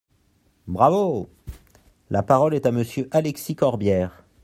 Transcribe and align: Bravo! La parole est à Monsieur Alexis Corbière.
Bravo! 0.65 1.29
La 2.09 2.23
parole 2.23 2.55
est 2.55 2.65
à 2.65 2.71
Monsieur 2.71 3.07
Alexis 3.11 3.55
Corbière. 3.55 4.23